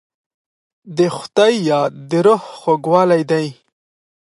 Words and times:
د 0.97 0.99
خدای 1.17 1.53
یاد 1.69 1.91
د 2.09 2.11
روح 2.25 2.43
خوږوالی 2.59 3.21
دی. 3.31 3.47